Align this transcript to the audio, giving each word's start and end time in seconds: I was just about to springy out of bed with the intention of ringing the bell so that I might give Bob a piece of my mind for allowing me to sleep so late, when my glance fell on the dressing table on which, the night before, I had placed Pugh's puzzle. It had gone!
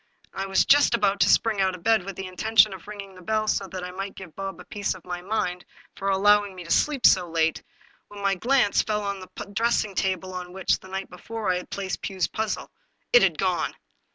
I 0.33 0.47
was 0.47 0.65
just 0.65 0.95
about 0.95 1.19
to 1.19 1.29
springy 1.29 1.61
out 1.61 1.75
of 1.75 1.83
bed 1.83 2.03
with 2.05 2.15
the 2.15 2.25
intention 2.25 2.73
of 2.73 2.87
ringing 2.87 3.13
the 3.13 3.21
bell 3.21 3.47
so 3.47 3.67
that 3.67 3.83
I 3.83 3.91
might 3.91 4.15
give 4.15 4.35
Bob 4.35 4.59
a 4.59 4.63
piece 4.65 4.95
of 4.95 5.05
my 5.05 5.21
mind 5.21 5.63
for 5.95 6.09
allowing 6.09 6.55
me 6.55 6.63
to 6.63 6.71
sleep 6.71 7.05
so 7.05 7.29
late, 7.29 7.61
when 8.07 8.19
my 8.19 8.33
glance 8.33 8.81
fell 8.81 9.03
on 9.03 9.19
the 9.19 9.29
dressing 9.53 9.93
table 9.93 10.33
on 10.33 10.53
which, 10.53 10.79
the 10.79 10.87
night 10.87 11.11
before, 11.11 11.51
I 11.51 11.57
had 11.57 11.69
placed 11.69 12.01
Pugh's 12.01 12.27
puzzle. 12.27 12.71
It 13.13 13.21
had 13.21 13.37
gone! 13.37 13.75